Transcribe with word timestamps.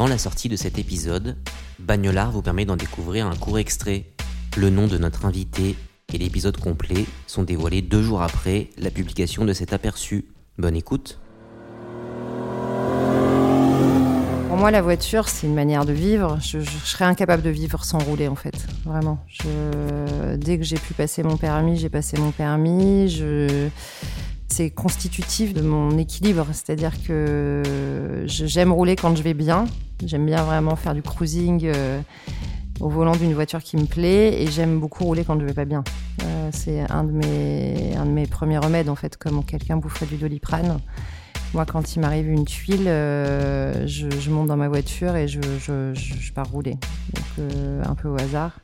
Avant 0.00 0.08
la 0.08 0.16
sortie 0.16 0.48
de 0.48 0.56
cet 0.56 0.78
épisode, 0.78 1.36
Bagnolard 1.78 2.30
vous 2.30 2.40
permet 2.40 2.64
d'en 2.64 2.76
découvrir 2.76 3.26
un 3.26 3.36
court 3.36 3.58
extrait. 3.58 4.06
Le 4.56 4.70
nom 4.70 4.86
de 4.86 4.96
notre 4.96 5.26
invité 5.26 5.76
et 6.10 6.16
l'épisode 6.16 6.56
complet 6.56 7.04
sont 7.26 7.42
dévoilés 7.42 7.82
deux 7.82 8.00
jours 8.00 8.22
après 8.22 8.70
la 8.78 8.90
publication 8.90 9.44
de 9.44 9.52
cet 9.52 9.74
aperçu. 9.74 10.24
Bonne 10.56 10.74
écoute. 10.74 11.20
Pour 14.48 14.56
moi, 14.56 14.70
la 14.70 14.80
voiture, 14.80 15.28
c'est 15.28 15.46
une 15.46 15.54
manière 15.54 15.84
de 15.84 15.92
vivre. 15.92 16.38
Je, 16.40 16.60
serais 16.60 17.04
incapable 17.04 17.42
de 17.42 17.50
vivre 17.50 17.84
sans 17.84 17.98
rouler, 17.98 18.26
en 18.26 18.36
fait. 18.36 18.56
Vraiment. 18.86 19.22
Dès 20.38 20.56
que 20.56 20.64
j'ai 20.64 20.78
pu 20.78 20.94
passer 20.94 21.22
mon 21.22 21.36
permis, 21.36 21.76
j'ai 21.76 21.90
passé 21.90 22.16
mon 22.16 22.30
permis. 22.30 23.22
C'est 24.48 24.70
constitutif 24.70 25.52
de 25.52 25.60
mon 25.60 25.98
équilibre. 25.98 26.46
C'est-à-dire 26.52 26.94
que 27.06 28.24
j'aime 28.24 28.72
rouler 28.72 28.96
quand 28.96 29.14
je 29.14 29.22
vais 29.22 29.34
bien. 29.34 29.66
J'aime 30.04 30.26
bien 30.26 30.42
vraiment 30.44 30.76
faire 30.76 30.94
du 30.94 31.02
cruising 31.02 31.62
euh, 31.64 32.00
au 32.80 32.88
volant 32.88 33.14
d'une 33.14 33.34
voiture 33.34 33.62
qui 33.62 33.76
me 33.76 33.84
plaît. 33.84 34.42
Et 34.42 34.46
j'aime 34.46 34.80
beaucoup 34.80 35.04
rouler 35.04 35.24
quand 35.24 35.38
je 35.38 35.44
vais 35.44 35.54
pas 35.54 35.64
bien. 35.64 35.84
Euh, 36.22 36.50
c'est 36.52 36.80
un 36.90 37.04
de 37.04 37.12
mes, 37.12 37.94
un 37.96 38.06
de 38.06 38.10
mes 38.10 38.26
premiers 38.26 38.58
remèdes, 38.58 38.88
en 38.88 38.96
fait, 38.96 39.16
comme 39.16 39.44
quelqu'un 39.44 39.76
boufferait 39.76 40.06
du 40.06 40.16
doliprane. 40.16 40.78
Moi, 41.52 41.66
quand 41.66 41.96
il 41.96 42.00
m'arrive 42.00 42.28
une 42.28 42.44
tuile, 42.44 42.86
euh, 42.86 43.86
je, 43.86 44.30
monte 44.30 44.46
dans 44.46 44.56
ma 44.56 44.68
voiture 44.68 45.16
et 45.16 45.26
je, 45.26 45.40
je, 45.58 46.32
pars 46.32 46.48
rouler. 46.48 46.76
Donc, 47.12 47.48
un 47.84 47.94
peu 47.94 48.08
au 48.08 48.14
hasard. 48.14 48.60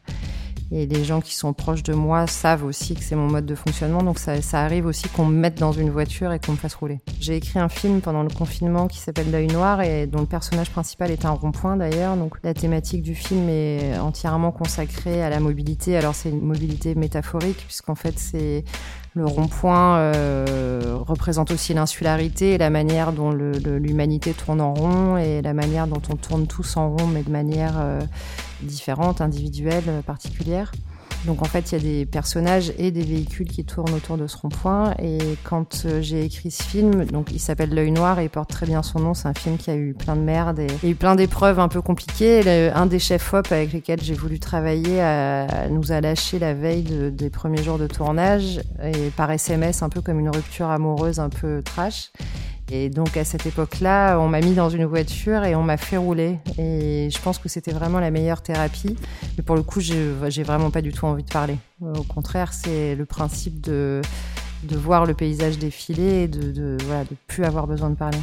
Et 0.73 0.87
les 0.87 1.05
gens 1.05 1.21
qui 1.21 1.35
sont 1.35 1.53
proches 1.53 1.83
de 1.83 1.95
moi 1.95 2.27
savent 2.27 2.65
aussi 2.65 2.95
que 2.95 3.03
c'est 3.03 3.15
mon 3.15 3.29
mode 3.29 3.47
de 3.47 3.55
fonctionnement. 3.55 4.03
Donc, 4.03 4.19
ça, 4.19 4.43
ça 4.43 4.63
arrive 4.63 4.87
aussi 4.87 5.09
qu'on 5.09 5.25
me 5.25 5.37
mette 5.37 5.59
dans 5.59 5.73
une 5.73 5.91
voiture 5.91 6.33
et 6.33 6.41
qu'on 6.41 6.53
me 6.53 6.57
fasse 6.57 6.75
rouler. 6.75 7.01
J'ai 7.21 7.37
écrit 7.37 7.59
un 7.59 7.69
film 7.69 8.01
pendant 8.01 8.23
le 8.23 8.31
confinement 8.31 8.89
qui 8.89 8.99
s'appelle 8.99 9.31
L'œil 9.31 9.47
noir 9.47 9.81
et 9.81 10.07
dont 10.07 10.21
le 10.21 10.27
personnage 10.27 10.71
principal 10.71 11.11
est 11.11 11.25
un 11.25 11.31
rond-point 11.31 11.77
d'ailleurs. 11.77 12.17
Donc, 12.17 12.37
la 12.43 12.55
thématique 12.55 13.03
du 13.03 13.15
film 13.15 13.49
est 13.49 13.97
entièrement 13.99 14.51
consacrée 14.51 15.23
à 15.23 15.31
la 15.31 15.41
mobilité. 15.41 15.97
Alors, 15.97 16.15
c'est 16.15 16.31
une 16.31 16.43
mobilité 16.43 16.95
métaphorique 16.95 17.65
puisqu'en 17.67 17.95
fait, 17.95 18.19
c'est 18.19 18.65
le 19.17 19.25
rond-point 19.25 19.97
euh, 19.97 20.99
représente 21.01 21.51
aussi 21.51 21.73
l'insularité 21.73 22.53
et 22.53 22.59
la 22.59 22.69
manière 22.69 23.13
dont 23.13 23.31
l'humanité 23.31 24.35
tourne 24.35 24.61
en 24.61 24.75
rond 24.75 25.17
et 25.17 25.41
la 25.41 25.55
manière 25.55 25.87
dont 25.87 26.03
on 26.13 26.17
tourne 26.17 26.47
tous 26.47 26.77
en 26.77 26.91
rond, 26.91 27.07
mais 27.07 27.23
de 27.23 27.31
manière 27.31 27.77
euh, 27.79 28.01
différente, 28.63 29.21
individuelle, 29.21 29.85
euh, 29.89 30.03
particulière. 30.03 30.73
Donc 31.25 31.43
en 31.43 31.47
fait, 31.47 31.73
il 31.73 31.79
y 31.79 31.81
a 31.81 31.83
des 31.83 32.07
personnages 32.07 32.73
et 32.79 32.93
des 32.93 33.03
véhicules 33.03 33.49
qui 33.49 33.65
tournent 33.65 33.93
autour 33.95 34.17
de 34.17 34.29
ce 34.29 34.37
rond-point. 34.37 34.95
Et 35.03 35.19
quand 35.43 35.83
euh, 35.85 36.01
j'ai 36.01 36.25
écrit 36.25 36.53
ce 36.53 36.63
film, 36.63 37.05
donc 37.07 37.33
il 37.33 37.41
s'appelle 37.41 37.75
L'œil 37.75 37.91
noir 37.91 38.21
et 38.21 38.25
il 38.25 38.31
porte 38.31 38.49
très 38.51 38.65
bien 38.67 38.83
son 38.85 39.01
nom. 39.01 39.13
C'est 39.15 39.27
un 39.27 39.35
film 39.35 39.57
qui 39.57 39.71
a 39.71 39.75
eu 39.75 39.93
plein 39.95 40.15
de 40.15 40.21
merde 40.21 40.61
et 40.61 40.67
il 40.83 40.87
y 40.87 40.89
a 40.89 40.93
eu 40.93 40.95
plein 40.95 41.17
d'épreuves 41.17 41.59
un 41.59 41.67
peu 41.69 41.83
compliquées. 41.83 42.71
Un 42.73 42.87
des 42.87 43.01
chefs 43.01 43.33
op 43.35 43.51
avec 43.51 43.73
lesquels 43.73 44.01
j'ai 44.03 44.15
voulu 44.15 44.39
travailler 44.39 45.01
nous 45.71 45.91
a 45.91 46.01
lâché 46.01 46.39
la 46.39 46.55
veille 46.55 46.83
de- 46.83 47.11
des 47.11 47.31
premiers 47.31 47.63
jours 47.63 47.79
de 47.79 47.89
tournage 47.89 48.61
et 48.85 49.11
par 49.17 49.31
SMS, 49.33 49.83
un 49.83 49.89
peu 49.89 50.03
comme 50.03 50.21
une 50.21 50.31
rupture 50.31 50.69
amoureuse 50.71 51.19
un 51.19 51.31
peu 51.31 51.61
trash. 51.65 52.11
Et 52.71 52.91
donc 52.91 53.17
à 53.17 53.25
cette 53.25 53.47
époque-là, 53.47 54.19
on 54.19 54.29
m'a 54.29 54.41
mis 54.41 54.55
dans 54.55 54.69
une 54.69 54.85
voiture 54.85 55.45
et 55.45 55.55
on 55.55 55.63
m'a 55.63 55.77
fait 55.77 55.97
rouler. 55.97 56.39
Et 56.59 57.09
je 57.11 57.19
pense 57.21 57.39
que 57.39 57.49
c'était 57.49 57.73
vraiment 57.73 58.01
la 58.01 58.11
meilleure 58.11 58.43
thérapie. 58.43 58.97
Mais 59.37 59.45
pour 59.45 59.55
le 59.55 59.63
coup, 59.63 59.81
j'ai 59.81 60.43
vraiment 60.43 60.71
pas 60.71 60.83
du 60.83 60.93
tout 60.93 61.07
envie 61.07 61.23
de 61.23 61.31
parler. 61.31 61.57
Au 61.81 62.03
contraire, 62.03 62.53
c'est 62.53 62.95
le 62.95 63.05
principe 63.05 63.61
de, 63.61 64.03
de 64.65 64.77
voir 64.77 65.07
le 65.07 65.15
paysage 65.15 65.59
défiler 65.59 66.25
et 66.25 66.29
de, 66.29 66.51
de, 66.51 66.77
voilà, 66.85 67.05
de 67.05 67.17
plus 67.29 67.45
avoir 67.45 67.67
besoin 67.67 67.91
de 67.91 67.97
parler. 67.97 68.19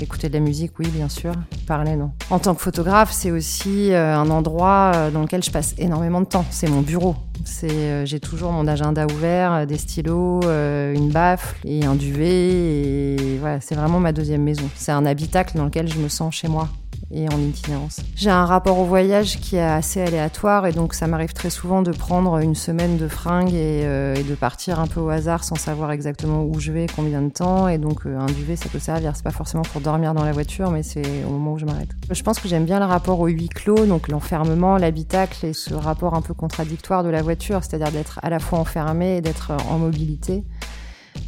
Écouter 0.00 0.28
de 0.28 0.34
la 0.34 0.40
musique, 0.40 0.78
oui, 0.78 0.88
bien 0.88 1.08
sûr. 1.08 1.32
Parler, 1.66 1.96
non. 1.96 2.12
En 2.30 2.38
tant 2.38 2.54
que 2.54 2.60
photographe, 2.60 3.10
c'est 3.10 3.32
aussi 3.32 3.92
euh, 3.92 4.16
un 4.16 4.30
endroit 4.30 4.92
euh, 4.94 5.10
dans 5.10 5.22
lequel 5.22 5.42
je 5.42 5.50
passe 5.50 5.74
énormément 5.76 6.20
de 6.20 6.26
temps. 6.26 6.44
C'est 6.50 6.68
mon 6.68 6.82
bureau. 6.82 7.16
C'est, 7.44 7.70
euh, 7.70 8.06
j'ai 8.06 8.20
toujours 8.20 8.52
mon 8.52 8.68
agenda 8.68 9.06
ouvert, 9.06 9.66
des 9.66 9.76
stylos, 9.76 10.42
une 10.42 11.10
baffle 11.10 11.56
et 11.64 11.84
un 11.84 11.96
duvet. 11.96 12.28
Et 12.28 13.38
voilà, 13.40 13.60
c'est 13.60 13.74
vraiment 13.74 13.98
ma 13.98 14.12
deuxième 14.12 14.42
maison. 14.42 14.68
C'est 14.76 14.92
un 14.92 15.04
habitacle 15.04 15.56
dans 15.56 15.64
lequel 15.64 15.88
je 15.88 15.98
me 15.98 16.08
sens 16.08 16.32
chez 16.32 16.48
moi 16.48 16.68
et 17.10 17.28
en 17.28 17.38
itinérance. 17.38 18.00
J'ai 18.16 18.30
un 18.30 18.44
rapport 18.44 18.78
au 18.78 18.84
voyage 18.84 19.38
qui 19.40 19.56
est 19.56 19.62
assez 19.62 20.00
aléatoire 20.00 20.66
et 20.66 20.72
donc 20.72 20.94
ça 20.94 21.06
m'arrive 21.06 21.32
très 21.32 21.50
souvent 21.50 21.82
de 21.82 21.92
prendre 21.92 22.38
une 22.38 22.54
semaine 22.54 22.96
de 22.96 23.08
fringues 23.08 23.54
et, 23.54 23.82
euh, 23.84 24.14
de 24.14 24.34
partir 24.34 24.78
un 24.78 24.86
peu 24.86 25.00
au 25.00 25.08
hasard 25.08 25.44
sans 25.44 25.56
savoir 25.56 25.90
exactement 25.92 26.44
où 26.44 26.60
je 26.60 26.72
vais, 26.72 26.86
combien 26.94 27.22
de 27.22 27.30
temps 27.30 27.68
et 27.68 27.78
donc 27.78 28.06
euh, 28.06 28.18
un 28.18 28.26
duvet 28.26 28.56
ça 28.56 28.68
peut 28.68 28.78
servir. 28.78 29.16
C'est 29.16 29.24
pas 29.24 29.30
forcément 29.30 29.62
pour 29.62 29.80
dormir 29.80 30.12
dans 30.14 30.24
la 30.24 30.32
voiture 30.32 30.70
mais 30.70 30.82
c'est 30.82 31.24
au 31.26 31.30
moment 31.30 31.54
où 31.54 31.58
je 31.58 31.64
m'arrête. 31.64 31.90
Je 32.10 32.22
pense 32.22 32.38
que 32.38 32.48
j'aime 32.48 32.64
bien 32.64 32.78
le 32.78 32.86
rapport 32.86 33.20
au 33.20 33.26
huis 33.26 33.48
clos, 33.48 33.86
donc 33.86 34.08
l'enfermement, 34.08 34.76
l'habitacle 34.76 35.46
et 35.46 35.52
ce 35.52 35.74
rapport 35.74 36.14
un 36.14 36.22
peu 36.22 36.34
contradictoire 36.34 37.04
de 37.04 37.08
la 37.08 37.22
voiture, 37.22 37.64
c'est-à-dire 37.64 37.90
d'être 37.90 38.20
à 38.22 38.30
la 38.30 38.38
fois 38.38 38.58
enfermé 38.58 39.16
et 39.16 39.20
d'être 39.20 39.52
en 39.70 39.78
mobilité. 39.78 40.44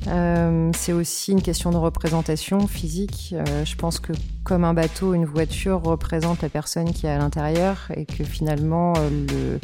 Euh, 0.07 0.71
c'est 0.77 0.93
aussi 0.93 1.33
une 1.33 1.43
question 1.43 1.71
de 1.71 1.77
représentation 1.77 2.67
physique. 2.67 3.35
Euh, 3.37 3.65
je 3.65 3.77
pense 3.77 3.99
que 4.01 4.13
comme 4.45 4.65
un 4.65 4.75
bateau, 4.75 5.15
une 5.15 5.25
voiture 5.25 5.83
représente 5.83 6.43
la 6.43 6.49
personne 6.49 6.93
qui 6.93 7.07
est 7.07 7.11
à 7.11 7.19
l'intérieur 7.19 7.91
et 7.95 8.07
que 8.07 8.25
finalement, 8.25 8.95
euh, 8.97 9.59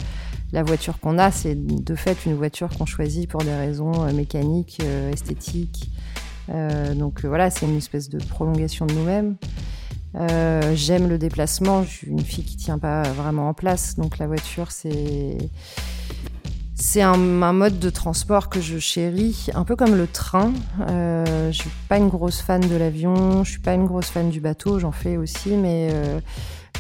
la 0.53 0.63
voiture 0.63 1.01
qu'on 1.01 1.19
a, 1.19 1.31
c'est 1.31 1.55
de 1.57 1.95
fait 1.95 2.17
une 2.27 2.35
voiture 2.35 2.69
qu'on 2.77 2.87
choisit 2.87 3.29
pour 3.29 3.43
des 3.43 3.55
raisons 3.55 4.13
mécaniques, 4.13 4.81
esthétiques. 5.13 5.91
Donc 6.95 7.25
voilà, 7.25 7.51
c'est 7.51 7.67
une 7.67 7.77
espèce 7.77 8.09
de 8.09 8.19
prolongation 8.19 8.87
de 8.87 8.95
nous-mêmes. 8.95 9.37
J'aime 10.75 11.09
le 11.09 11.19
déplacement. 11.19 11.83
Je 11.83 11.89
suis 11.89 12.07
une 12.07 12.21
fille 12.21 12.45
qui 12.45 12.57
tient 12.57 12.79
pas 12.79 13.03
vraiment 13.03 13.49
en 13.49 13.55
place, 13.55 13.97
donc 13.97 14.19
la 14.19 14.29
voiture, 14.29 14.71
c'est 14.71 15.37
c'est 16.79 17.01
un, 17.01 17.43
un 17.43 17.53
mode 17.55 17.79
de 17.79 17.89
transport 17.89 18.51
que 18.51 18.61
je 18.61 18.79
chéris, 18.79 19.47
un 19.55 19.65
peu 19.65 19.77
comme 19.77 19.97
le 19.97 20.07
train. 20.07 20.53
Euh, 20.89 21.51
je 21.51 21.57
suis 21.57 21.71
pas 21.89 21.97
une 21.97 22.09
grosse 22.09 22.43
fan 22.43 22.61
de 22.61 22.77
l'avion, 22.77 23.45
je 23.45 23.53
suis 23.53 23.61
pas 23.61 23.73
une 23.73 23.87
grosse 23.87 24.09
fan 24.09 24.29
du 24.29 24.41
bateau, 24.41 24.79
j'en 24.79 24.93
fais 24.93 25.17
aussi, 25.17 25.57
mais 25.57 25.89
euh, 25.91 26.21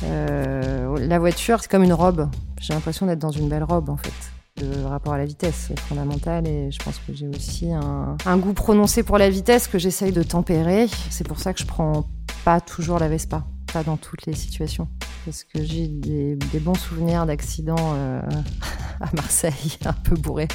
euh, 0.04 0.98
la 0.98 1.18
voiture, 1.18 1.60
c'est 1.62 1.70
comme 1.70 1.82
une 1.82 1.94
robe. 1.94 2.28
J'ai 2.60 2.74
l'impression 2.74 3.06
d'être 3.06 3.18
dans 3.18 3.30
une 3.30 3.48
belle 3.48 3.64
robe, 3.64 3.88
en 3.88 3.96
fait. 3.96 4.12
Le 4.60 4.86
rapport 4.86 5.14
à 5.14 5.18
la 5.18 5.24
vitesse 5.24 5.70
est 5.70 5.80
fondamental 5.80 6.46
et 6.46 6.70
je 6.70 6.78
pense 6.78 6.98
que 7.06 7.14
j'ai 7.14 7.28
aussi 7.28 7.72
un, 7.72 8.16
un 8.24 8.36
goût 8.36 8.52
prononcé 8.52 9.02
pour 9.02 9.16
la 9.16 9.30
vitesse 9.30 9.66
que 9.66 9.78
j'essaye 9.78 10.12
de 10.12 10.22
tempérer. 10.22 10.88
C'est 11.10 11.26
pour 11.26 11.38
ça 11.38 11.54
que 11.54 11.60
je 11.60 11.66
prends 11.66 12.06
pas 12.44 12.60
toujours 12.60 12.98
la 12.98 13.08
Vespa, 13.08 13.44
pas 13.72 13.82
dans 13.82 13.96
toutes 13.96 14.24
les 14.26 14.34
situations. 14.34 14.88
Parce 15.24 15.42
que 15.44 15.62
j'ai 15.62 15.88
des, 15.88 16.36
des 16.36 16.58
bons 16.60 16.74
souvenirs 16.74 17.26
d'accidents 17.26 17.94
euh, 17.96 18.20
à 19.00 19.14
Marseille, 19.14 19.78
un 19.84 19.92
peu 19.92 20.16
bourré. 20.16 20.48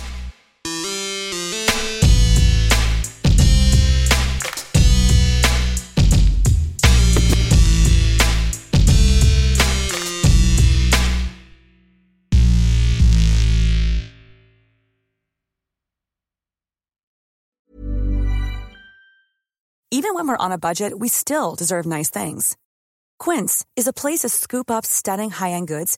Even 19.93 20.15
when 20.15 20.27
we're 20.27 20.45
on 20.45 20.51
a 20.51 20.57
budget, 20.57 20.97
we 20.97 21.09
still 21.09 21.53
deserve 21.53 21.85
nice 21.85 22.09
things. 22.09 22.57
Quince 23.19 23.65
is 23.75 23.87
a 23.87 23.93
place 23.93 24.21
to 24.21 24.29
scoop 24.29 24.71
up 24.71 24.83
stunning 24.85 25.29
high-end 25.29 25.67
goods 25.67 25.97